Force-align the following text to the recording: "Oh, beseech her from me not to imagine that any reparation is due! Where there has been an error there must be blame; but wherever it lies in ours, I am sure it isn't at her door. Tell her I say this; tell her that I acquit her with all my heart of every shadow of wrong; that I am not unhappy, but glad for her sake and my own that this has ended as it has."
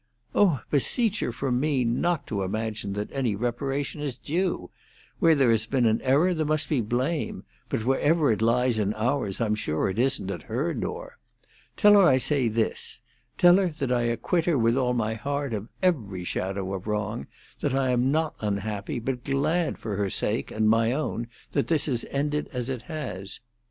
"Oh, 0.33 0.61
beseech 0.71 1.19
her 1.19 1.31
from 1.31 1.59
me 1.59 1.85
not 1.85 2.25
to 2.25 2.41
imagine 2.41 2.93
that 2.93 3.11
any 3.11 3.35
reparation 3.35 4.01
is 4.01 4.15
due! 4.17 4.71
Where 5.19 5.35
there 5.35 5.51
has 5.51 5.67
been 5.67 5.85
an 5.85 6.01
error 6.01 6.33
there 6.33 6.43
must 6.43 6.69
be 6.69 6.81
blame; 6.81 7.43
but 7.69 7.85
wherever 7.85 8.31
it 8.31 8.41
lies 8.41 8.79
in 8.79 8.95
ours, 8.95 9.39
I 9.39 9.45
am 9.45 9.53
sure 9.53 9.89
it 9.91 9.99
isn't 9.99 10.31
at 10.31 10.41
her 10.41 10.73
door. 10.73 11.19
Tell 11.77 11.93
her 11.93 12.01
I 12.01 12.17
say 12.17 12.47
this; 12.47 13.01
tell 13.37 13.57
her 13.57 13.69
that 13.69 13.91
I 13.91 14.01
acquit 14.01 14.45
her 14.45 14.57
with 14.57 14.75
all 14.75 14.93
my 14.95 15.13
heart 15.13 15.53
of 15.53 15.69
every 15.83 16.23
shadow 16.23 16.73
of 16.73 16.87
wrong; 16.87 17.27
that 17.59 17.75
I 17.75 17.91
am 17.91 18.11
not 18.11 18.33
unhappy, 18.39 18.97
but 18.97 19.23
glad 19.23 19.77
for 19.77 19.97
her 19.97 20.09
sake 20.09 20.49
and 20.49 20.67
my 20.67 20.93
own 20.93 21.27
that 21.51 21.67
this 21.67 21.85
has 21.85 22.05
ended 22.09 22.49
as 22.51 22.69
it 22.71 22.81
has." 22.89 23.39